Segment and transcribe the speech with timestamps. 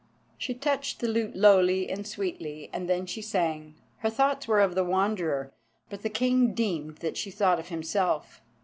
[0.39, 3.75] She touched the lute lowly and sweetly, and then she sang.
[3.99, 5.53] Her thoughts were of the Wanderer,
[5.91, 8.41] but the King deemed that she thought of himself.